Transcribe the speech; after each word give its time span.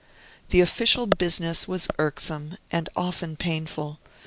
The 0.49 0.61
official 0.61 1.05
business 1.05 1.67
was 1.67 1.87
irksome, 1.99 2.57
and 2.71 2.89
often 2.95 3.35
painful. 3.35 3.99